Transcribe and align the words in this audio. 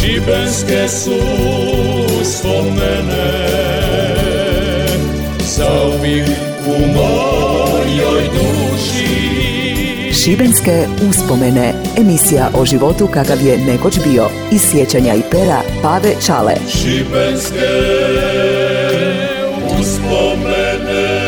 Šibenske 0.00 0.88
su 0.88 1.20
spomene 2.24 3.30
Zauvijek 5.40 6.28
u 6.66 6.86
mojoj 6.92 8.22
duši 8.32 9.10
Šibenske 10.12 10.86
uspomene. 11.08 11.74
Emisija 11.98 12.50
o 12.54 12.64
životu 12.64 13.06
kakav 13.06 13.46
je 13.46 13.58
nekoć 13.58 13.98
bio. 14.06 14.28
Iz 14.52 14.60
sjećanja 14.70 15.14
i 15.14 15.22
pera 15.30 15.62
Pave 15.82 16.14
Čale. 16.26 16.54
Šibenske 16.72 17.68
uspomene 19.80 21.20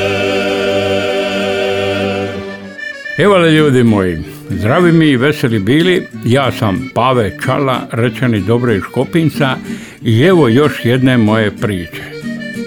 Evo 3.19 3.37
li 3.37 3.55
ljudi 3.55 3.83
moji, 3.83 4.19
zdravi 4.63 4.93
mi 4.93 5.07
i 5.07 5.17
veseli 5.17 5.59
bili, 5.59 6.07
ja 6.25 6.53
sam 6.53 6.91
Pave 6.95 7.33
Čala, 7.45 7.81
rečeni 7.91 8.41
dobro 8.41 8.73
iz 8.73 8.83
Škopinca 8.83 9.57
i 10.03 10.23
evo 10.23 10.49
još 10.49 10.85
jedne 10.85 11.19
moje 11.19 11.51
priče. 11.51 12.03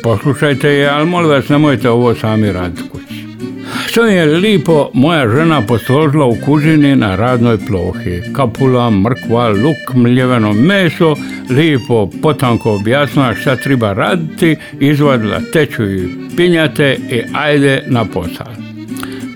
Poslušajte 0.04 0.70
je, 0.70 0.90
ali 0.90 1.06
molim 1.06 1.30
vas 1.30 1.50
nemojte 1.50 1.90
ovo 1.90 2.16
sami 2.16 2.52
raditi 2.52 2.90
kući. 2.90 3.26
Je 4.12 4.26
lipo 4.26 4.90
moja 4.94 5.30
žena 5.30 5.62
posložila 5.62 6.26
u 6.26 6.36
kužini 6.46 6.96
na 6.96 7.16
radnoj 7.16 7.58
plohi. 7.68 8.22
Kapula, 8.34 8.90
mrkva, 8.90 9.50
luk, 9.50 9.94
mljeveno 9.94 10.54
meso, 10.54 11.16
lipo 11.50 12.10
potanko 12.22 12.74
objasnila 12.74 13.36
šta 13.36 13.56
treba 13.56 13.94
raditi, 13.94 14.56
izvadila 14.80 15.42
teču 15.54 15.84
i 15.84 16.10
pinjate 16.38 16.98
i 17.12 17.22
ajde 17.34 17.84
na 17.88 18.06
posao. 18.06 18.65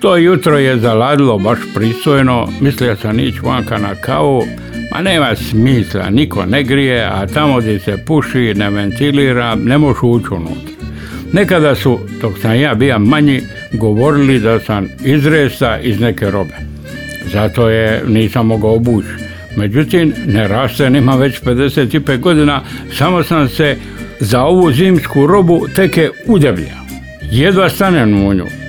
To 0.00 0.16
jutro 0.16 0.58
je 0.58 0.78
zaladilo 0.78 1.38
baš 1.38 1.58
pristojno, 1.74 2.48
mislio 2.60 2.96
sam 2.96 3.20
ići 3.20 3.40
vanka 3.42 3.78
na 3.78 3.94
kavu, 3.94 4.46
ma 4.94 5.02
nema 5.02 5.36
smisla, 5.36 6.10
niko 6.10 6.46
ne 6.46 6.62
grije, 6.62 7.04
a 7.04 7.26
tamo 7.26 7.58
gdje 7.60 7.78
se 7.78 7.96
puši, 8.06 8.54
ne 8.54 8.70
ventilira, 8.70 9.54
ne 9.54 9.78
možeš 9.78 10.02
ući 10.02 10.26
unutra. 10.30 10.74
Nekada 11.32 11.74
su, 11.74 11.98
dok 12.20 12.38
sam 12.38 12.60
ja 12.60 12.74
bija 12.74 12.98
manji, 12.98 13.40
govorili 13.72 14.40
da 14.40 14.60
sam 14.60 14.88
izresta 15.04 15.78
iz 15.78 16.00
neke 16.00 16.30
robe. 16.30 16.54
Zato 17.32 17.68
je 17.68 18.02
nisam 18.08 18.46
mogao 18.46 18.74
obući. 18.74 19.08
Međutim, 19.56 20.14
ne 20.26 20.48
raste, 20.48 20.90
nima 20.90 21.16
već 21.16 21.42
55 21.42 22.18
godina, 22.18 22.62
samo 22.92 23.22
sam 23.22 23.48
se 23.48 23.76
za 24.20 24.42
ovu 24.42 24.72
zimsku 24.72 25.26
robu 25.26 25.66
teke 25.74 26.10
udevlja. 26.26 26.74
Jedva 27.30 27.68
stanem 27.68 28.26
u 28.26 28.34
nju. 28.34 28.59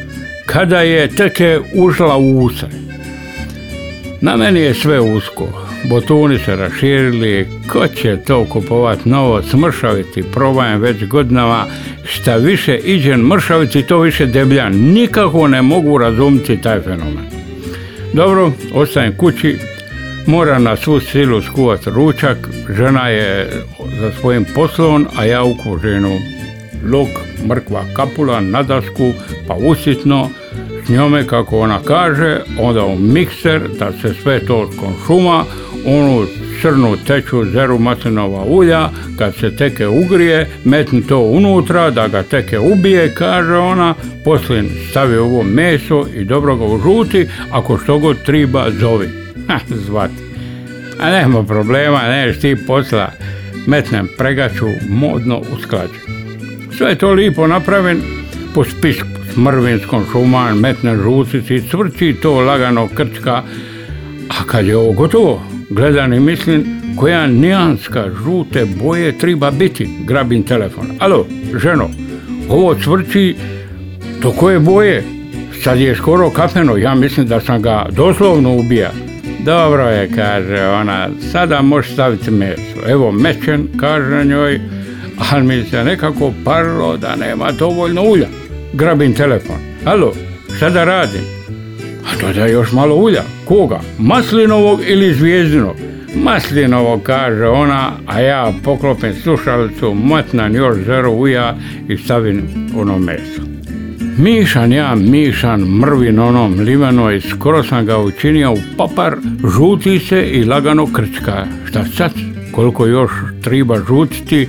Kada 0.46 0.82
je 0.82 1.08
teke 1.08 1.60
ušla 1.74 2.18
u 2.18 2.40
usaj. 2.40 2.70
Na 4.22 4.38
meni 4.38 4.60
je 4.60 4.74
sve 4.74 5.00
usko. 5.00 5.48
Botuni 5.90 6.40
se 6.40 6.56
raširili, 6.56 7.48
ko 7.68 7.88
će 7.88 8.18
to 8.18 8.46
kupovat 8.46 9.06
novo, 9.06 9.42
smršaviti, 9.44 10.24
probajem 10.34 10.82
već 10.82 11.06
godinama, 11.06 11.66
šta 12.06 12.36
više 12.36 12.78
iđen 12.78 13.22
mršaviti, 13.22 13.84
to 13.84 14.00
više 14.00 14.26
debljan. 14.26 14.74
Nikako 14.74 15.48
ne 15.48 15.62
mogu 15.62 15.98
razumiti 15.98 16.62
taj 16.62 16.82
fenomen. 16.82 17.26
Dobro, 18.14 18.52
ostajem 18.74 19.18
kući, 19.18 19.58
moram 20.28 20.64
na 20.64 20.76
svu 20.76 21.00
silu 21.00 21.42
skuvat 21.42 21.88
ručak, 21.88 22.38
žena 22.78 23.08
je 23.08 23.50
za 24.00 24.12
svojim 24.20 24.46
poslom, 24.56 25.08
a 25.18 25.26
ja 25.26 25.44
u 25.44 25.56
kužinu. 25.64 26.20
Luk, 26.84 27.10
mrkva, 27.48 27.84
kapula, 27.96 28.40
nadasku, 28.42 29.14
pa 29.48 29.54
usitno, 29.54 30.30
s 30.86 30.90
njome, 30.90 31.28
kako 31.28 31.60
ona 31.60 31.80
kaže, 31.80 32.40
onda 32.60 32.86
u 32.86 32.98
mikser, 32.98 33.62
da 33.80 33.92
se 33.92 34.14
sve 34.14 34.46
to 34.46 34.70
konšuma, 34.80 35.46
onu 35.86 36.26
crnu 36.62 36.98
teču 37.08 37.46
zeru 37.46 37.80
maslinova 37.80 38.44
ulja, 38.44 38.90
kad 39.18 39.36
se 39.36 39.56
teke 39.56 39.88
ugrije, 39.88 40.48
metni 40.64 41.08
to 41.08 41.20
unutra, 41.20 41.90
da 41.90 42.08
ga 42.08 42.24
teke 42.24 42.60
ubije, 42.60 43.14
kaže 43.16 43.54
ona, 43.54 43.94
poslije 44.26 44.64
stavi 44.90 45.18
ovo 45.18 45.44
meso 45.44 46.06
i 46.16 46.26
dobro 46.26 46.56
ga 46.56 46.66
užuti, 46.66 47.28
ako 47.52 47.78
što 47.78 48.00
god 48.00 48.24
triba 48.26 48.68
zovi. 48.80 49.10
Ha, 49.48 49.60
zvati. 49.70 50.14
A 51.00 51.12
nema 51.12 51.44
problema, 51.44 52.02
neš 52.10 52.40
ti 52.40 52.56
posla, 52.68 53.12
metnem 53.68 54.08
pregaču, 54.18 54.68
modno 54.90 55.42
usklađen. 55.58 56.21
Sve 56.78 56.90
je 56.90 56.98
to 56.98 57.12
lipo 57.12 57.48
napravim, 57.48 58.02
po 58.54 58.64
spisku 58.64 59.08
s 59.34 59.38
mrvinskom 59.38 60.06
šuman, 60.12 60.58
metne 60.58 60.96
žucici, 60.96 61.62
cvrči 61.70 62.16
to 62.22 62.40
lagano 62.40 62.88
krčka, 62.88 63.44
a 64.30 64.44
kad 64.46 64.66
je 64.66 64.78
ovo 64.78 64.92
gotovo, 64.92 65.42
gledam 65.70 66.14
i 66.14 66.20
mislim 66.20 66.82
koja 66.96 67.28
nijanska 67.28 68.10
žute 68.24 68.66
boje 68.84 69.18
treba 69.18 69.52
biti. 69.52 69.90
Grabim 70.06 70.44
telefon. 70.44 70.88
Alo, 71.00 71.26
ženo, 71.62 71.90
ovo 72.50 72.76
cvrči 72.76 73.36
do 74.22 74.32
koje 74.32 74.60
boje? 74.60 75.04
Sad 75.64 75.80
je 75.80 75.96
skoro 75.96 76.30
kafeno, 76.30 76.78
ja 76.78 76.96
mislim 76.96 77.28
da 77.28 77.40
sam 77.40 77.62
ga 77.62 77.86
doslovno 77.92 78.56
ubija. 78.56 78.92
Dobro 79.46 79.84
je, 79.84 80.10
kaže 80.16 80.68
ona, 80.68 81.10
sada 81.32 81.62
možeš 81.62 81.94
staviti 81.94 82.32
meso. 82.32 82.88
Evo 82.88 83.12
mečen, 83.12 83.68
kaže 83.80 84.26
njoj, 84.26 84.60
ali 85.32 85.44
mi 85.44 85.64
se 85.64 85.84
nekako 85.84 86.34
parilo 86.46 86.98
da 86.98 87.16
nema 87.16 87.52
dovoljno 87.52 88.04
ulja. 88.04 88.28
Grabim 88.74 89.14
telefon. 89.14 89.56
Alo, 89.86 90.14
šta 90.58 90.70
da 90.70 90.84
radim? 90.84 91.22
A 92.06 92.22
dodaj 92.22 92.52
još 92.52 92.72
malo 92.72 92.96
ulja. 92.96 93.24
Koga? 93.46 93.80
Maslinovog 94.00 94.80
ili 94.88 95.14
zvijezdinog? 95.14 95.76
Maslinovog, 96.16 97.04
kaže 97.04 97.48
ona, 97.48 97.92
a 98.08 98.20
ja 98.20 98.54
poklopim 98.64 99.14
slušalicu, 99.14 99.94
matnan 99.94 100.56
još 100.56 100.78
zero 100.86 101.12
uja 101.12 101.56
i 101.88 101.98
stavim 101.98 102.44
ono 102.76 103.00
meso. 103.00 103.42
Mišan 104.18 104.72
ja, 104.72 104.96
mišan, 104.96 105.62
mrvin 105.62 106.20
onom 106.20 106.60
livenoj, 106.60 107.22
skoro 107.22 107.64
sam 107.64 107.86
ga 107.86 107.98
učinio 107.98 108.52
u 108.54 108.58
papar, 108.78 109.16
žuti 109.58 110.00
se 110.00 110.22
i 110.22 110.44
lagano 110.46 110.88
krčka. 110.94 111.46
Šta 111.70 111.86
sad? 111.98 112.12
Koliko 112.52 112.86
još 112.86 113.12
treba 113.42 113.78
žutiti, 113.88 114.48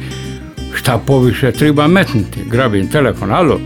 šta 0.74 0.98
poviše 1.06 1.52
treba 1.52 1.86
metnuti? 1.86 2.40
Grabim 2.50 2.88
telefon, 2.88 3.32
alo? 3.32 3.60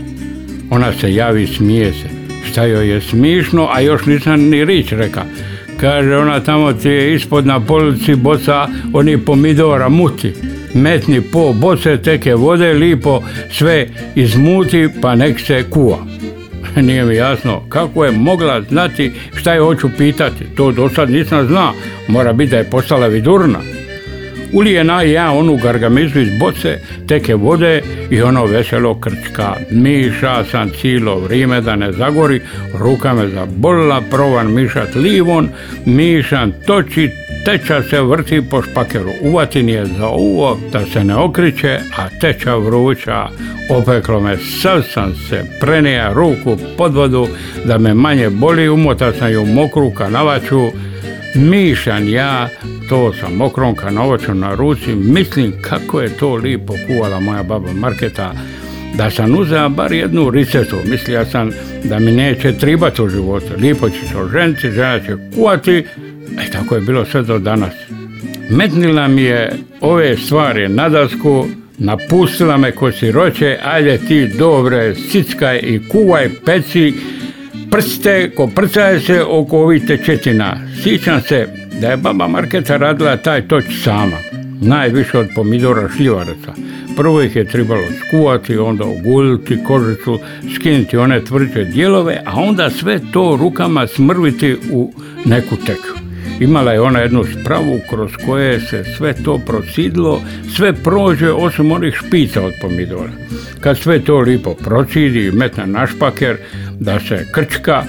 Ona 0.69 0.93
se 0.93 1.13
javi, 1.13 1.47
smije 1.47 1.93
se. 1.93 2.07
Šta 2.51 2.63
joj 2.63 2.89
je 2.89 3.01
smišno, 3.01 3.69
a 3.73 3.81
još 3.81 4.05
nisam 4.05 4.41
ni 4.41 4.65
rič 4.65 4.91
reka. 4.91 5.23
Kaže, 5.79 6.15
ona 6.15 6.39
tamo 6.39 6.73
ti 6.73 6.89
je 6.89 7.15
ispod 7.15 7.45
na 7.45 7.59
polici 7.59 8.15
boca 8.15 8.67
oni 8.93 9.17
pomidora 9.17 9.89
muti. 9.89 10.33
Metni 10.73 11.21
po 11.21 11.53
boce 11.53 11.97
teke 11.97 12.35
vode, 12.35 12.73
lipo 12.73 13.21
sve 13.51 13.87
izmuti, 14.15 14.89
pa 15.01 15.15
nek 15.15 15.39
se 15.39 15.63
kuva. 15.69 15.97
Nije 16.87 17.05
mi 17.05 17.15
jasno 17.15 17.61
kako 17.69 18.05
je 18.05 18.11
mogla 18.11 18.61
znati 18.61 19.11
šta 19.35 19.53
je 19.53 19.59
hoću 19.59 19.89
pitati. 19.97 20.45
To 20.55 20.71
do 20.71 20.89
sad 20.89 21.09
nisam 21.09 21.47
zna. 21.47 21.71
Mora 22.07 22.33
biti 22.33 22.51
da 22.51 22.57
je 22.57 22.69
postala 22.69 23.07
vidurna. 23.07 23.59
Ulije 24.53 24.83
na 24.83 25.01
ja 25.01 25.31
onu 25.31 25.55
gargamizu 25.55 26.19
iz 26.19 26.39
boce, 26.39 26.79
teke 27.07 27.35
vode 27.35 27.81
i 28.09 28.21
ono 28.21 28.45
veselo 28.45 28.99
krčka. 28.99 29.53
Miša 29.71 30.43
sam 30.51 30.69
cijelo 30.81 31.19
vrijeme 31.19 31.61
da 31.61 31.75
ne 31.75 31.91
zagori, 31.91 32.41
ruka 32.73 33.13
me 33.13 33.27
zabolila, 33.27 34.01
provan 34.11 34.53
mišat 34.53 34.95
livon, 34.95 35.49
mišan 35.85 36.53
toči, 36.65 37.09
teča 37.45 37.83
se 37.83 38.01
vrti 38.01 38.41
po 38.49 38.61
špakeru. 38.61 39.11
Uvatin 39.21 39.69
je 39.69 39.85
za 39.85 40.09
uvo 40.09 40.59
da 40.71 40.85
se 40.85 41.03
ne 41.03 41.15
okriće, 41.15 41.79
a 41.97 42.09
teča 42.21 42.55
vruća. 42.55 43.27
Opeklo 43.69 44.19
me, 44.19 44.37
sav 44.37 44.81
sam 44.93 45.15
se 45.29 45.43
prenija 45.59 46.13
ruku 46.13 46.57
pod 46.77 46.93
vodu 46.93 47.27
da 47.65 47.77
me 47.77 47.93
manje 47.93 48.29
boli, 48.29 48.69
umota 48.69 49.13
sam 49.13 49.31
ju 49.31 49.45
mokru 49.45 49.91
kanavaču, 49.91 50.61
mišan 51.37 52.09
ja, 52.09 52.49
to 52.89 53.13
sa 53.13 53.29
mokrom 53.29 53.75
kanovačom 53.75 54.39
na 54.39 54.55
ruci, 54.55 54.95
mislim 54.95 55.53
kako 55.61 56.01
je 56.01 56.17
to 56.17 56.35
lipo 56.35 56.73
kuvala 56.87 57.19
moja 57.19 57.43
baba 57.43 57.73
Marketa, 57.73 58.33
da 58.95 59.11
sam 59.11 59.39
uzela 59.39 59.69
bar 59.69 59.91
jednu 59.91 60.29
ricetu, 60.29 60.75
mislio 60.85 61.25
sam 61.25 61.51
da 61.83 61.99
mi 61.99 62.11
neće 62.11 62.57
tribati 62.57 63.01
u 63.01 63.09
životu, 63.09 63.45
lipo 63.57 63.89
će 63.89 64.07
se 64.11 64.17
oženiti, 64.17 64.71
žena 64.71 64.99
će 64.99 65.17
kuvati, 65.35 65.85
e 66.39 66.51
tako 66.51 66.75
je 66.75 66.81
bilo 66.81 67.05
sve 67.05 67.21
do 67.21 67.39
danas. 67.39 67.73
Metnila 68.49 69.07
mi 69.07 69.21
je 69.21 69.51
ove 69.81 70.17
stvari 70.17 70.69
na 70.69 70.89
dasku, 70.89 71.45
napustila 71.77 72.57
me 72.57 72.71
ko 72.71 72.91
siroće, 72.91 73.57
ajde 73.63 73.97
ti 73.97 74.27
dobre, 74.27 74.95
sickaj 74.95 75.59
i 75.63 75.89
kuvaj, 75.89 76.29
peci, 76.45 76.93
prste, 77.71 78.31
ko 78.35 78.47
prcaje 78.47 78.99
se 78.99 79.23
oko 79.23 79.57
ovih 79.57 79.85
tečetina. 79.87 80.57
Sjećam 80.83 81.21
se 81.21 81.47
da 81.81 81.89
je 81.89 81.97
baba 81.97 82.27
Marketa 82.27 82.77
radila 82.77 83.17
taj 83.17 83.47
toč 83.47 83.65
sama, 83.83 84.17
najviše 84.61 85.17
od 85.17 85.27
pomidora 85.35 85.89
šljivaraca. 85.97 86.53
Prvo 86.95 87.21
ih 87.21 87.35
je 87.35 87.45
trebalo 87.45 87.83
skuvati, 88.07 88.57
onda 88.57 88.85
oguliti 88.85 89.63
kožicu, 89.67 90.19
skinuti 90.55 90.97
one 90.97 91.23
tvrđe 91.25 91.63
dijelove, 91.63 92.21
a 92.25 92.41
onda 92.41 92.69
sve 92.69 92.99
to 93.13 93.37
rukama 93.41 93.87
smrviti 93.87 94.57
u 94.71 94.93
neku 95.25 95.55
teku. 95.55 96.07
Imala 96.39 96.71
je 96.71 96.81
ona 96.81 96.99
jednu 96.99 97.23
spravu 97.23 97.79
kroz 97.89 98.11
koje 98.25 98.59
se 98.59 98.83
sve 98.97 99.13
to 99.13 99.37
procidilo, 99.45 100.21
sve 100.55 100.73
prođe 100.73 101.31
osim 101.31 101.71
onih 101.71 101.95
špica 101.95 102.41
od 102.41 102.53
pomidora. 102.61 103.11
Kad 103.59 103.77
sve 103.77 103.99
to 103.99 104.19
lipo 104.19 104.53
procidi 104.53 105.25
i 105.25 105.31
metne 105.31 105.67
na 105.67 105.87
špaker, 105.87 106.37
da 106.79 106.99
se 106.99 107.25
krčka, 107.31 107.83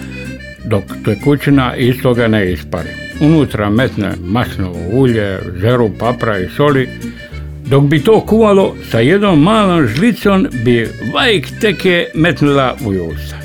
dok 0.64 0.82
tekućina 1.04 1.76
iz 1.76 1.94
toga 2.02 2.28
ne 2.28 2.52
ispari. 2.52 2.88
Unutra 3.20 3.70
metne 3.70 4.12
masnovo 4.24 4.78
ulje, 4.92 5.38
žeru 5.60 5.90
papra 5.98 6.38
i 6.38 6.48
soli, 6.56 6.88
dok 7.66 7.84
bi 7.84 8.00
to 8.00 8.20
kuvalo, 8.20 8.76
sa 8.90 9.00
jednom 9.00 9.42
malom 9.42 9.86
žlicom 9.86 10.46
bi 10.64 10.88
vajk 11.14 11.46
teke 11.60 12.06
metnula 12.14 12.76
u 12.84 12.88
usta. 12.88 13.36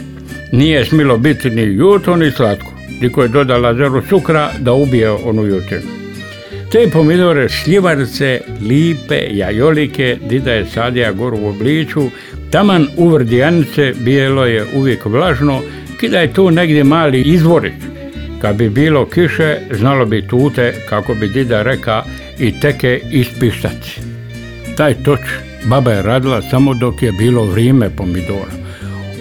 Nije 0.51 0.85
smilo 0.85 1.17
biti 1.17 1.49
ni 1.49 1.61
juto 1.61 2.15
ni 2.15 2.31
slatko. 2.31 2.73
Diko 2.99 3.21
je 3.21 3.27
dodala 3.27 3.73
žeru 3.73 4.01
cukra 4.09 4.51
da 4.59 4.73
ubije 4.73 5.11
onu 5.11 5.45
jutinu. 5.45 6.03
Te 6.71 6.89
pomidore 6.93 7.49
šljivarce, 7.49 8.41
lipe, 8.61 9.27
jajolike, 9.31 10.17
dida 10.29 10.51
je 10.51 10.65
sadija 10.65 11.11
goru 11.11 11.37
u 11.37 11.47
obliču, 11.47 12.01
taman 12.53 12.87
u 12.97 13.09
vrdijanice 13.09 13.93
bijelo 13.99 14.45
je 14.45 14.65
uvijek 14.75 15.05
vlažno, 15.05 15.61
kida 15.99 16.19
je 16.19 16.33
tu 16.33 16.51
negdje 16.51 16.83
mali 16.83 17.21
izvorić. 17.21 17.73
Kad 18.41 18.55
bi 18.55 18.69
bilo 18.69 19.05
kiše, 19.05 19.57
znalo 19.71 20.05
bi 20.05 20.27
tute, 20.27 20.73
kako 20.89 21.13
bi 21.13 21.27
dida 21.27 21.61
reka, 21.61 22.03
i 22.39 22.59
teke 22.59 23.01
ispištaci. 23.11 24.01
Taj 24.77 24.93
toč 24.93 25.19
baba 25.65 25.91
je 25.91 26.01
radila 26.01 26.41
samo 26.41 26.73
dok 26.73 27.01
je 27.03 27.11
bilo 27.11 27.45
vrijeme 27.45 27.89
pomidora. 27.89 28.53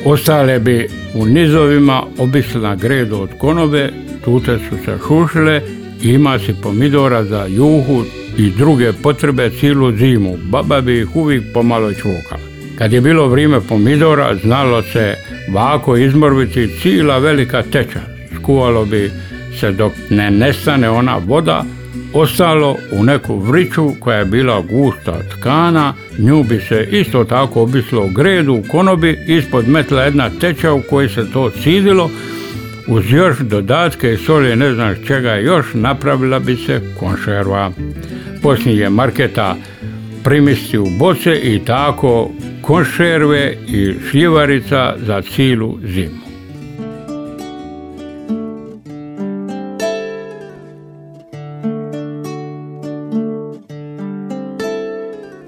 Ostale 0.04 0.58
bi 0.58 0.88
u 1.14 1.26
nizovima 1.26 2.02
obisle 2.18 2.60
na 2.60 2.74
gredu 2.74 3.20
od 3.20 3.30
konove, 3.38 3.90
tute 4.24 4.58
su 4.58 4.76
se 4.84 4.98
šušile 5.08 5.60
ima 6.02 6.38
si 6.38 6.54
pomidora 6.62 7.24
za 7.24 7.46
juhu 7.48 8.04
i 8.38 8.50
druge 8.50 8.92
potrebe 8.92 9.50
cijelu 9.60 9.96
zimu. 9.96 10.36
Baba 10.50 10.80
bi 10.80 11.00
ih 11.00 11.16
uvijek 11.16 11.42
pomalo 11.54 11.92
čvukala. 11.92 12.41
Kad 12.82 12.92
je 12.92 13.00
bilo 13.00 13.28
vrijeme 13.28 13.60
pomidora, 13.60 14.36
znalo 14.42 14.82
se 14.82 15.14
vako 15.54 15.96
izmorviti 15.96 16.68
cijela 16.80 17.18
velika 17.18 17.62
teča. 17.62 18.00
Skuvalo 18.36 18.84
bi 18.84 19.10
se 19.60 19.72
dok 19.72 19.92
ne 20.10 20.30
nestane 20.30 20.90
ona 20.90 21.16
voda, 21.26 21.64
ostalo 22.12 22.76
u 22.92 23.04
neku 23.04 23.38
vriću 23.38 23.90
koja 24.00 24.18
je 24.18 24.24
bila 24.24 24.60
gusta 24.60 25.22
tkana, 25.22 25.94
nju 26.18 26.42
bi 26.42 26.60
se 26.60 26.88
isto 26.90 27.24
tako 27.24 27.62
obislo 27.62 28.08
gredu 28.08 28.54
u 28.54 28.64
konobi, 28.70 29.18
ispod 29.26 29.68
metla 29.68 30.02
jedna 30.02 30.30
teča 30.40 30.72
u 30.72 30.82
kojoj 30.90 31.08
se 31.08 31.32
to 31.32 31.50
cidilo, 31.50 32.10
uz 32.88 33.04
još 33.12 33.38
dodatke 33.38 34.12
i 34.12 34.16
soli 34.16 34.56
ne 34.56 34.74
znam 34.74 34.94
čega 35.06 35.34
još 35.34 35.66
napravila 35.74 36.38
bi 36.38 36.56
se 36.56 36.80
konšerva. 37.00 37.72
Poslije 38.42 38.78
je 38.78 38.90
marketa 38.90 39.56
primisti 40.24 40.78
u 40.78 40.86
boce 40.98 41.40
i 41.42 41.58
tako 41.64 42.30
konšerve 42.62 43.56
i 43.68 43.94
šljivarica 44.10 44.94
za 45.06 45.22
cilu 45.22 45.78
zimu. 45.84 46.22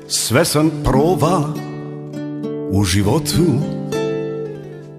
Sve 0.09 0.45
sam 0.45 0.71
proba 0.85 1.43
u 2.71 2.85
životu 2.85 3.45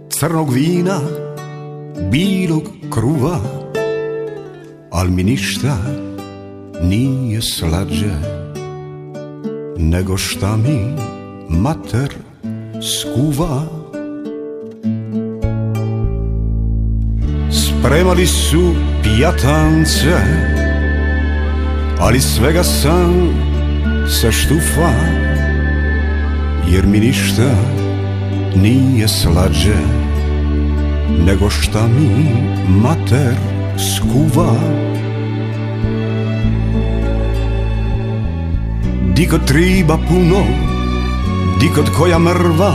Crnog 0.09 0.53
vina, 0.53 0.99
bilog 2.11 2.63
kruva 2.89 3.39
Al 4.91 5.07
mi 5.07 5.23
ništa 5.23 5.77
nije 6.83 7.41
slađe 7.41 8.15
Nego 9.77 10.17
šta 10.17 10.57
mi 10.57 11.14
mater 11.49 12.13
skuva 12.81 13.61
Spremali 17.51 18.27
su 18.27 18.75
pijatance 19.03 20.15
Ali 21.99 22.21
svega 22.21 22.63
sam 22.63 23.13
se 24.07 24.31
štufa 24.31 24.91
Jer 26.67 26.85
mi 26.85 26.99
ništa 26.99 27.55
nije 28.55 29.07
slađe 29.07 29.77
Nego 31.25 31.49
šta 31.49 31.87
mi 31.87 32.25
mater 32.81 33.35
skuva 33.77 34.55
Di 39.15 39.27
kod 39.27 39.45
triba 39.45 39.97
puno 40.09 40.74
Di 41.59 41.69
kod 41.75 41.89
koja 41.97 42.19
mrva 42.19 42.73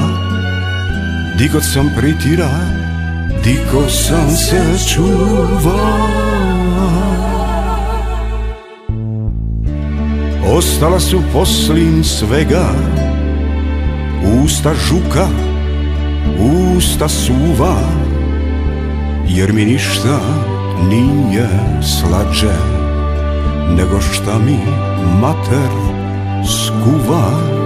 Di 1.39 1.49
kod 1.49 1.65
sam 1.75 1.91
pritira 1.97 2.51
Di 3.45 3.57
sam 3.89 4.31
se 4.31 4.63
čuva. 4.95 6.21
Ostala 10.57 11.01
su 11.01 11.21
poslin 11.33 12.05
svega 12.05 12.67
Usta 14.45 14.75
žuka, 14.75 15.27
usta 16.77 17.09
suva 17.09 17.77
Jer 19.29 19.53
mi 19.53 19.65
ništa 19.65 20.21
nije 20.89 21.49
slađe 21.83 22.55
Nego 23.77 24.01
šta 24.01 24.39
mi 24.39 24.59
mater 25.21 25.71
skuva 26.45 27.60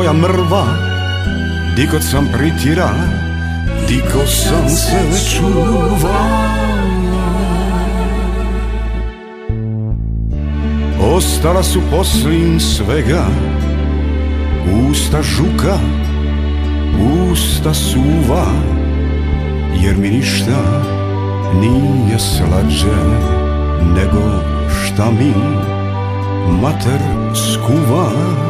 Koja 0.00 0.12
mrva 0.12 0.64
Dikot 1.76 2.02
sam 2.02 2.28
pritira 2.32 2.88
Diko 3.88 4.26
sam 4.26 4.68
se 4.68 5.30
čuva. 5.30 6.20
Ostala 11.00 11.62
su 11.62 11.80
poslin 11.90 12.60
svega 12.60 13.24
Usta 14.90 15.22
žuka 15.22 15.78
Usta 17.30 17.74
suva 17.74 18.46
Jer 19.82 19.96
mi 19.96 20.08
ništa 20.08 20.82
nije 21.60 22.18
slađe 22.18 22.96
Nego 23.96 24.30
šta 24.70 25.10
mi 25.10 25.34
mater 26.62 27.00
skuva 27.34 28.49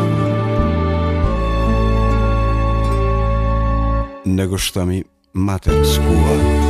Nego 4.31 4.59
šta 4.59 4.85
mi 4.85 5.05
mater 5.33 5.73
skuva 5.95 6.61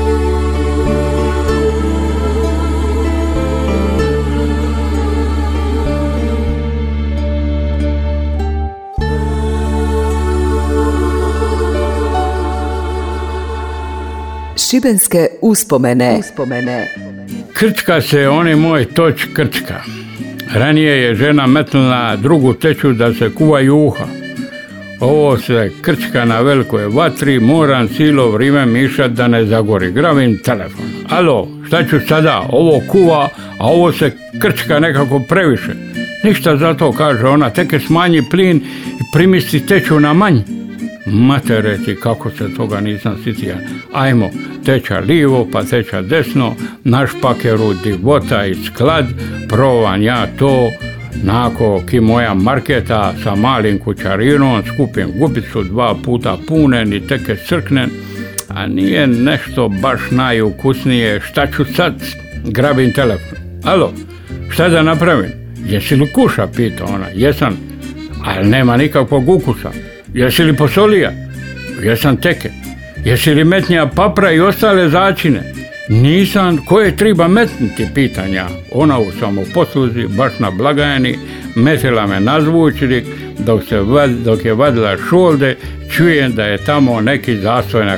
Šibenske 14.57 15.29
uspomene. 15.43 16.17
uspomene. 16.19 16.87
Krčka 17.53 18.01
se, 18.01 18.29
on 18.29 18.49
je 18.49 18.57
moj 18.57 18.85
toč 18.85 19.25
krčka. 19.35 19.83
Ranije 20.55 21.03
je 21.03 21.15
žena 21.15 21.47
metnula 21.47 22.17
drugu 22.17 22.55
teću 22.55 22.93
da 22.93 23.15
se 23.15 23.35
kuva 23.35 23.61
juha. 23.61 24.20
Ovo 25.01 25.39
se 25.39 25.71
krčka 25.83 26.25
na 26.25 26.41
velikoj 26.41 26.87
vatri, 26.87 27.41
moram 27.41 27.89
cijelo 27.89 28.31
vrijeme 28.31 28.67
mišat 28.67 29.11
da 29.11 29.29
ne 29.29 29.45
zagori. 29.45 29.93
Gravim 29.93 30.39
telefon. 30.45 30.85
Alo, 31.09 31.49
šta 31.67 31.85
ću 31.85 32.01
sada? 32.09 32.47
Ovo 32.49 32.81
kuva, 32.89 33.29
a 33.59 33.67
ovo 33.67 33.93
se 33.93 34.13
krčka 34.41 34.79
nekako 34.79 35.21
previše. 35.29 35.73
Ništa 36.25 36.57
za 36.57 36.75
to, 36.75 36.93
kaže 36.93 37.27
ona, 37.27 37.51
teke 37.51 37.81
smanji 37.81 38.23
plin 38.31 38.57
i 38.87 39.03
primisti 39.13 39.67
teću 39.67 40.01
na 40.01 40.13
manj. 40.13 40.39
Matereti, 41.07 41.97
kako 42.03 42.31
se 42.31 42.55
toga 42.57 42.81
nisam 42.81 43.17
sitija. 43.25 43.57
Ajmo, 43.93 44.31
teča 44.65 44.99
lijevo, 44.99 45.49
pa 45.53 45.63
teča 45.63 46.03
desno, 46.03 46.55
naš 46.85 47.11
pakeru 47.23 47.75
divota 47.85 48.47
i 48.47 48.55
sklad, 48.55 49.07
provan 49.49 50.03
ja 50.03 50.27
to, 50.39 50.69
Nako 51.23 51.83
ki 51.91 52.01
moja 52.01 52.35
marketa 52.35 53.15
sa 53.23 53.35
malim 53.35 53.79
kućarinom, 53.79 54.63
skupim 54.75 55.09
gubicu 55.19 55.63
dva 55.63 55.95
puta 56.05 56.37
pune, 56.49 56.85
ni 56.85 57.07
teke 57.07 57.37
crknen, 57.37 57.91
a 58.49 58.67
nije 58.67 59.07
nešto 59.07 59.69
baš 59.69 60.01
najukusnije. 60.11 61.21
Šta 61.21 61.47
ću 61.47 61.65
sad? 61.65 61.95
Grabim 62.45 62.93
telefon. 62.93 63.39
Alo, 63.65 63.93
šta 64.51 64.69
da 64.69 64.83
napravim? 64.83 65.31
Jesi 65.67 65.97
li 65.97 66.13
kuša, 66.13 66.47
pita 66.57 66.85
ona. 66.85 67.07
Jesam, 67.15 67.57
ali 68.25 68.49
nema 68.49 68.77
nikakvog 68.77 69.29
ukusa. 69.29 69.71
Jesi 70.15 70.43
li 70.43 70.57
posolija? 70.57 71.13
Jesam 71.83 72.17
teke. 72.17 72.51
Jesi 73.05 73.35
li 73.35 73.45
metnja 73.45 73.87
papra 73.87 74.33
i 74.33 74.41
ostale 74.41 74.89
začine? 74.89 75.60
Nisam, 75.91 76.57
koje 76.67 76.97
treba 76.97 77.29
metniti 77.29 77.87
pitanja. 77.95 78.47
Ona 78.73 78.99
u 78.99 79.13
samoposluzi, 79.21 80.07
baš 80.09 80.39
na 80.39 80.51
blagajni, 80.51 81.19
metila 81.57 82.07
me 82.07 82.21
na 82.21 82.41
zvučnik, 82.41 83.05
dok, 83.39 83.65
se, 83.65 83.81
dok 84.25 84.45
je 84.45 84.55
vadila 84.55 84.97
šolde, 85.09 85.57
čujem 85.97 86.33
da 86.33 86.45
je 86.45 86.59
tamo 86.59 87.01
neki 87.01 87.37
zastoj 87.37 87.85
na. 87.85 87.97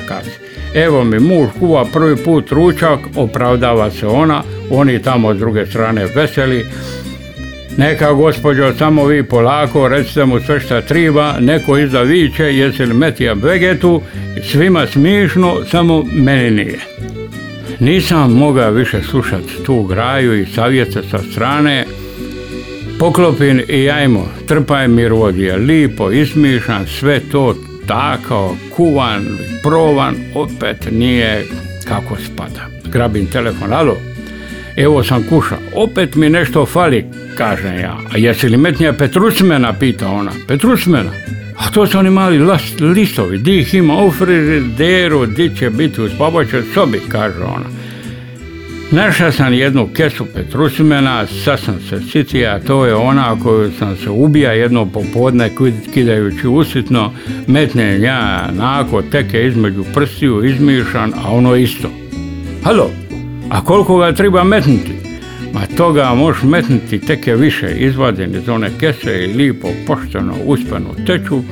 Evo 0.75 1.05
mi 1.05 1.21
muž 1.21 1.49
kuva 1.59 1.85
prvi 1.93 2.17
put 2.17 2.53
ručak, 2.53 2.99
opravdava 3.17 3.91
se 3.91 4.07
ona, 4.07 4.43
oni 4.71 5.03
tamo 5.03 5.35
s 5.35 5.39
druge 5.39 5.67
strane 5.67 6.07
veseli. 6.15 6.67
Neka 7.77 8.13
gospođo, 8.13 8.75
samo 8.79 9.05
vi 9.05 9.23
polako, 9.23 9.89
recite 9.89 10.25
mu 10.25 10.41
sve 10.41 10.61
šta 10.61 10.81
triba, 10.81 11.35
neko 11.41 11.79
iza 11.79 12.03
viće, 12.03 12.45
jesi 12.45 12.87
li 12.87 12.95
metija 12.95 13.33
vegetu, 13.33 14.03
svima 14.43 14.87
smišno, 14.87 15.57
samo 15.71 16.05
meni 16.13 16.51
nije. 16.51 16.79
Nisam 17.83 18.33
mogao 18.33 18.71
više 18.71 19.03
slušati 19.03 19.65
tu 19.67 19.83
graju 19.83 20.41
i 20.41 20.47
savjete 20.47 21.03
sa 21.11 21.19
strane. 21.19 21.87
Poklopin 22.99 23.63
i 23.69 23.91
ajmo, 23.91 24.29
trpaj 24.49 24.89
mi 24.89 25.09
rodije, 25.09 25.57
lipo, 25.57 26.11
ismišan, 26.11 26.87
sve 26.87 27.21
to 27.21 27.55
tako, 27.87 28.57
kuvan, 28.77 29.39
provan, 29.63 30.15
opet 30.35 30.89
nije 30.91 31.45
kako 31.85 32.17
spada. 32.17 32.67
Grabim 32.93 33.27
telefon, 33.27 33.73
alo, 33.73 33.97
evo 34.77 35.05
sam 35.05 35.23
kuša, 35.29 35.57
opet 35.75 36.15
mi 36.15 36.31
nešto 36.31 36.67
fali, 36.67 37.05
kažem 37.37 37.79
ja. 37.79 37.99
A 38.13 38.19
jesi 38.19 38.49
li 38.49 38.57
metnija 38.57 38.93
Petrusmena, 38.93 39.73
pita 39.73 40.09
ona. 40.09 40.33
Petrusmena? 40.49 41.11
A 41.63 41.71
to 41.71 41.87
su 41.87 41.99
oni 41.99 42.11
mali 42.11 42.39
last, 42.39 42.81
listovi, 42.81 43.39
di 43.39 43.59
ih 43.59 43.75
ima 43.75 44.05
u 44.05 44.11
frižideru, 44.11 45.27
di 45.27 45.57
će 45.57 45.71
biti 45.71 46.03
u 46.03 46.09
spavačoj 46.09 46.63
sobi, 46.75 47.01
kaže 47.09 47.43
ona. 47.43 47.67
Našla 48.91 49.33
sam 49.33 49.55
jednu 49.55 49.89
kesu 49.95 50.27
Petrusmena, 50.35 51.27
sad 51.27 51.61
sam 51.61 51.81
se 51.89 52.01
sitija, 52.01 52.61
to 52.61 52.87
je 52.87 52.95
ona 52.95 53.37
koju 53.43 53.71
sam 53.79 53.97
se 53.97 54.11
ubija 54.11 54.53
jedno 54.53 54.87
popodne 54.87 55.51
kidajući 55.95 56.49
usitno, 56.49 57.13
metne 57.47 58.01
ja 58.01 58.51
nako 58.53 59.03
teke 59.03 59.47
između 59.47 59.85
prstiju, 59.95 60.45
izmišan, 60.45 61.13
a 61.25 61.31
ono 61.31 61.57
isto. 61.57 61.89
Halo, 62.65 62.91
a 63.51 63.65
koliko 63.65 63.99
ga 63.99 64.13
treba 64.13 64.45
metnuti? 64.45 65.12
Ma 65.53 65.67
toga 65.77 66.15
možeš 66.15 66.43
metnuti 66.43 66.99
teke 66.99 67.37
više, 67.37 67.71
izvaden 67.79 68.35
iz 68.35 68.49
one 68.49 68.71
kese 68.81 69.25
i 69.25 69.35
lipo, 69.35 69.69
pošteno, 69.87 70.35
uspenu 70.45 70.95
teču, 71.07 71.43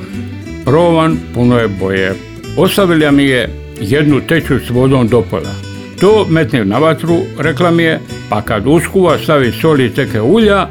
provan, 0.65 1.17
puno 1.33 1.57
je 1.57 1.67
boje. 1.67 2.13
Ostavila 2.57 3.11
mi 3.11 3.23
je 3.23 3.49
jednu 3.81 4.21
teču 4.21 4.59
s 4.59 4.69
vodom 4.69 5.07
do 5.07 5.21
pola. 5.21 5.55
To 5.99 6.25
metne 6.29 6.65
na 6.65 6.77
vatru, 6.77 7.17
rekla 7.39 7.71
mi 7.71 7.83
je, 7.83 7.99
pa 8.29 8.41
kad 8.41 8.67
uskuva 8.67 9.17
stavi 9.17 9.51
soli 9.51 9.89
teke 9.89 10.21
ulja 10.21 10.67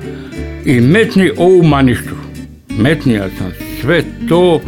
i 0.65 0.81
metni 0.81 1.31
ovu 1.37 1.63
maništru. 1.63 2.17
Metnija 2.79 3.29
sam 3.39 3.53
sve 3.81 4.03
to, 4.29 4.61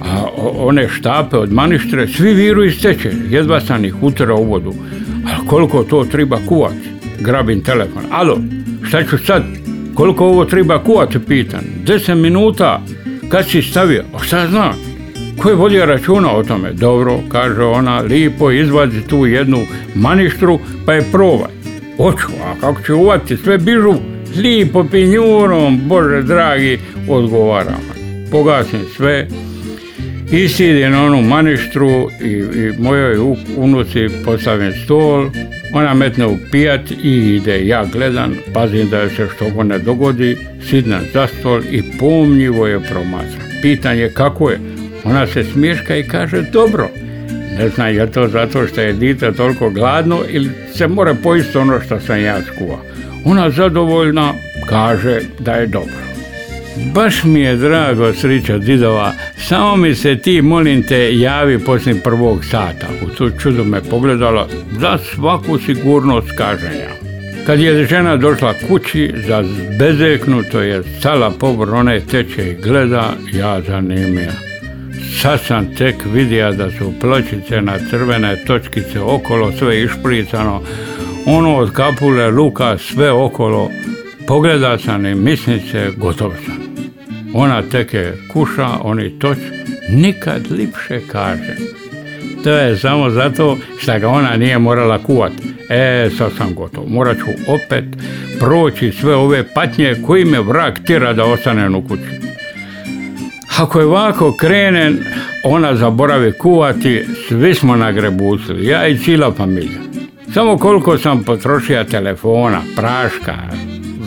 a 0.00 0.26
one 0.56 0.88
štape 0.88 1.36
od 1.36 1.52
maništre, 1.52 2.08
svi 2.08 2.34
viru 2.34 2.64
iz 2.64 2.80
teče, 2.82 3.12
jedva 3.30 3.60
sam 3.60 3.84
ih 3.84 4.02
utrao 4.02 4.36
u 4.36 4.44
vodu. 4.44 4.74
Ali 5.24 5.46
koliko 5.46 5.84
to 5.84 6.04
treba 6.04 6.38
kuvati? 6.46 6.97
Grabim 7.20 7.62
telefon. 7.62 8.02
Alo, 8.10 8.38
šta 8.88 9.04
ću 9.04 9.18
sad? 9.18 9.42
Koliko 9.94 10.26
ovo 10.26 10.44
treba 10.44 10.78
kuvati, 10.78 11.18
pitan. 11.18 11.60
Deset 11.86 12.18
minuta. 12.18 12.82
Kad 13.28 13.48
si 13.48 13.62
stavio? 13.62 14.04
A 14.14 14.18
šta 14.18 14.48
znam? 14.48 14.72
Ko 15.42 15.48
je 15.48 15.54
vodio 15.54 15.86
računa 15.86 16.32
o 16.32 16.42
tome? 16.42 16.72
Dobro, 16.72 17.20
kaže 17.28 17.62
ona, 17.62 18.00
lipo 18.00 18.50
izvadi 18.50 19.00
tu 19.08 19.26
jednu 19.26 19.58
maništru, 19.94 20.58
pa 20.86 20.92
je 20.92 21.06
probaj. 21.12 21.50
Oću, 21.98 22.26
a 22.44 22.60
kako 22.60 22.82
ću 22.82 22.96
uvati, 22.96 23.36
sve 23.36 23.58
bižu 23.58 23.94
lipo 24.36 24.84
pinjurom, 24.84 25.80
bože 25.88 26.22
dragi, 26.22 26.78
odgovaram. 27.08 27.80
Pogasim 28.30 28.80
sve, 28.96 29.28
isidim 30.32 30.92
na 30.92 31.04
onu 31.04 31.22
maništru 31.22 32.10
i, 32.24 32.30
i 32.30 32.72
mojoj 32.78 33.16
unuci 33.56 34.08
postavim 34.24 34.72
stol, 34.84 35.30
ona 35.72 35.94
metne 35.94 36.26
u 36.26 36.38
pijat 36.50 36.90
i 36.90 37.34
ide. 37.36 37.66
Ja 37.66 37.84
gledam, 37.92 38.36
pazim 38.54 38.90
da 38.90 39.08
se 39.08 39.26
što 39.34 39.62
ne 39.62 39.78
dogodi, 39.78 40.36
sidnem 40.70 41.00
za 41.12 41.26
stol 41.26 41.60
i 41.70 41.82
pomnjivo 41.98 42.66
je 42.66 42.80
promatram. 42.80 43.48
Pitanje 43.62 44.10
kako 44.14 44.50
je, 44.50 44.60
ona 45.04 45.26
se 45.26 45.44
smješka 45.44 45.96
i 45.96 46.08
kaže 46.08 46.42
dobro. 46.42 46.88
Ne 47.58 47.68
znam 47.68 47.94
je 47.94 48.12
to 48.12 48.28
zato 48.28 48.66
što 48.66 48.80
je 48.80 48.92
dite 48.92 49.32
toliko 49.32 49.70
gladno 49.70 50.20
ili 50.28 50.50
se 50.74 50.88
mora 50.88 51.14
pojesti 51.22 51.58
ono 51.58 51.80
što 51.80 52.00
sam 52.00 52.20
ja 52.20 52.42
skuva. 52.42 52.78
Ona 53.24 53.50
zadovoljna 53.50 54.32
kaže 54.68 55.20
da 55.38 55.52
je 55.52 55.66
dobro. 55.66 56.07
Baš 56.84 57.24
mi 57.24 57.40
je 57.40 57.56
drago 57.56 58.12
srića 58.12 58.58
didova, 58.58 59.12
samo 59.36 59.76
mi 59.76 59.94
se 59.94 60.18
ti 60.18 60.42
molim 60.42 60.82
te 60.82 61.18
javi 61.18 61.58
poslije 61.58 62.02
prvog 62.02 62.44
sata. 62.44 62.86
U 63.06 63.08
tu 63.08 63.30
čudu 63.42 63.64
me 63.64 63.80
pogledala 63.80 64.48
za 64.80 64.98
svaku 65.14 65.58
sigurnost 65.58 66.28
kaženja. 66.38 66.88
Kad 67.46 67.60
je 67.60 67.86
žena 67.86 68.16
došla 68.16 68.54
kući, 68.68 69.14
za 69.26 69.44
bezeknuto 69.78 70.60
je 70.60 70.82
stala 70.98 71.30
pobor 71.30 71.74
one 71.74 72.00
teče 72.00 72.50
i 72.50 72.62
gleda, 72.62 73.12
ja 73.32 73.60
zanimija. 73.60 74.32
Sad 75.22 75.40
sam 75.40 75.74
tek 75.74 75.94
vidio 76.12 76.52
da 76.52 76.70
su 76.70 76.92
pločice 77.00 77.60
na 77.60 77.78
crvene 77.90 78.36
točkice 78.46 79.00
okolo, 79.00 79.52
sve 79.52 79.82
išpricano, 79.82 80.62
ono 81.26 81.56
od 81.56 81.72
kapule, 81.72 82.30
luka, 82.30 82.78
sve 82.78 83.10
okolo. 83.10 83.70
Pogleda 84.26 84.78
sam 84.78 85.06
i 85.06 85.14
misnice, 85.14 85.90
gotov 85.96 86.32
sam. 86.46 86.67
Ona 87.34 87.62
teke 87.62 88.12
kuša, 88.32 88.68
oni 88.82 89.18
toč, 89.18 89.38
nikad 89.90 90.50
lipše 90.50 91.00
kaže. 91.12 91.56
To 92.44 92.50
je 92.50 92.76
samo 92.76 93.10
zato 93.10 93.58
što 93.78 93.98
ga 93.98 94.08
ona 94.08 94.36
nije 94.36 94.58
morala 94.58 94.98
kuvat. 94.98 95.32
E, 95.68 96.10
sad 96.18 96.32
sam 96.38 96.54
gotov. 96.54 96.84
Morat 96.88 97.16
ću 97.16 97.52
opet 97.52 97.84
proći 98.40 98.92
sve 98.92 99.14
ove 99.14 99.44
patnje 99.54 99.94
koji 100.06 100.24
me 100.24 100.40
vrak 100.40 100.78
tira 100.86 101.12
da 101.12 101.24
ostanem 101.24 101.74
u 101.74 101.88
kući. 101.88 102.28
Ako 103.58 103.80
je 103.80 103.86
ovako 103.86 104.36
krenen, 104.40 104.98
ona 105.44 105.74
zaboravi 105.76 106.32
kuvati, 106.32 107.04
svi 107.28 107.54
smo 107.54 107.76
na 107.76 107.92
grebucu, 107.92 108.62
ja 108.62 108.86
i 108.86 108.98
cijela 108.98 109.32
familija. 109.32 109.80
Samo 110.34 110.58
koliko 110.58 110.98
sam 110.98 111.24
potrošio 111.24 111.84
telefona, 111.84 112.60
praška, 112.76 113.34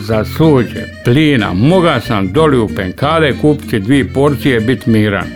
za 0.02 0.24
suđe, 0.24 0.84
plina, 1.04 1.52
moga 1.52 2.00
sam 2.00 2.32
doli 2.32 2.58
u 2.58 2.68
penkade 2.76 3.34
kupiti 3.40 3.78
dvije 3.78 4.08
porcije 4.12 4.60
bit 4.60 4.86
miran. 4.86 5.26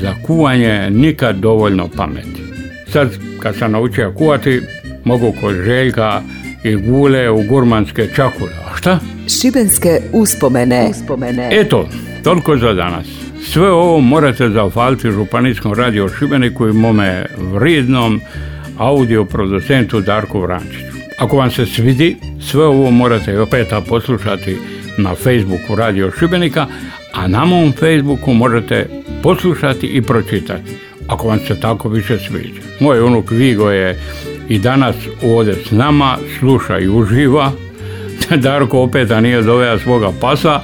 Za 0.00 0.14
kuvanje 0.22 0.90
nikad 0.90 1.36
dovoljno 1.36 1.88
pameti. 1.96 2.42
Sad 2.92 3.10
kad 3.42 3.56
sam 3.56 3.72
naučio 3.72 4.12
kuvati, 4.12 4.60
mogu 5.04 5.34
kod 5.40 5.54
željka 5.54 6.22
i 6.64 6.76
gule 6.76 7.30
u 7.30 7.42
gurmanske 7.42 8.08
čakule. 8.16 8.50
A 8.72 8.76
šta? 8.76 8.98
Šibenske 9.28 10.00
uspomene. 10.12 10.86
uspomene. 10.90 11.48
Eto, 11.52 11.88
toliko 12.24 12.56
za 12.56 12.72
danas. 12.72 13.06
Sve 13.52 13.70
ovo 13.70 14.00
morate 14.00 14.48
zahvaliti 14.48 15.10
Županijskom 15.10 15.74
radio 15.74 16.08
Šibeniku 16.08 16.68
i 16.68 16.72
mome 16.72 17.26
vrijednom 17.38 18.20
audio 18.78 19.24
producentu 19.24 20.00
Darku 20.00 20.40
Vrančiću. 20.40 20.95
Ako 21.18 21.36
vam 21.36 21.50
se 21.50 21.66
svidi, 21.66 22.16
sve 22.40 22.64
ovo 22.64 22.90
morate 22.90 23.40
opet 23.40 23.68
poslušati 23.88 24.56
na 24.98 25.14
Facebooku 25.14 25.74
Radio 25.74 26.10
Šibenika, 26.18 26.66
a 27.12 27.26
na 27.28 27.44
mom 27.44 27.72
Facebooku 27.72 28.34
možete 28.34 28.86
poslušati 29.22 29.86
i 29.86 30.02
pročitati, 30.02 30.72
ako 31.08 31.28
vam 31.28 31.38
se 31.38 31.60
tako 31.60 31.88
više 31.88 32.18
sviđa. 32.18 32.60
Moj 32.80 33.00
unuk 33.00 33.30
Vigo 33.30 33.70
je 33.70 34.00
i 34.48 34.58
danas 34.58 34.96
ovdje 35.22 35.54
s 35.54 35.70
nama, 35.70 36.18
sluša 36.38 36.78
i 36.78 36.88
uživa. 36.88 37.52
Darko 38.44 38.82
opet 38.82 39.08
nije 39.22 39.42
doveo 39.42 39.78
svoga 39.78 40.12
pasa, 40.20 40.60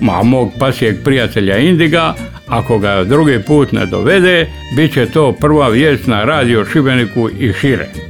ma 0.00 0.22
mog 0.22 0.52
pasijeg 0.58 0.96
prijatelja 1.04 1.58
Indiga, 1.58 2.14
Ako 2.50 2.78
ga 2.78 3.04
drugi 3.04 3.38
put 3.46 3.72
ne 3.72 3.86
dovede, 3.86 4.46
bit 4.76 4.92
će 4.92 5.06
to 5.06 5.32
prva 5.32 5.68
vijest 5.68 6.06
na 6.06 6.24
radio 6.24 6.64
Šibeniku 6.64 7.30
i 7.38 7.52
šire. 7.52 8.09